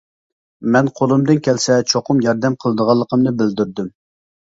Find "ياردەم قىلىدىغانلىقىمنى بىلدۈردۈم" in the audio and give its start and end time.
2.27-3.93